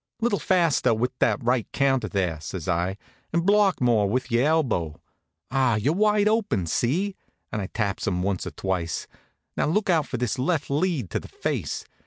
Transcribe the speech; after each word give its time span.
"Little 0.19 0.39
faster 0.39 0.95
with 0.95 1.11
that 1.19 1.43
right 1.43 1.71
counter 1.73 2.07
there," 2.07 2.39
says 2.41 2.67
I. 2.67 2.97
"And 3.31 3.45
block 3.45 3.79
more 3.79 4.09
with 4.09 4.31
your 4.31 4.47
elbow. 4.47 4.99
Ah, 5.51 5.75
you're 5.75 5.93
wide 5.93 6.27
open 6.27 6.65
see?" 6.65 7.15
and 7.51 7.61
I 7.61 7.67
taps 7.67 8.07
him 8.07 8.23
once 8.23 8.47
or 8.47 8.51
twice. 8.51 9.05
"Now 9.55 9.67
look 9.67 9.91
out 9.91 10.07
for 10.07 10.17
this 10.17 10.39
left 10.39 10.71
lead 10.71 11.11
to 11.11 11.19
the 11.19 11.27
face. 11.27 11.85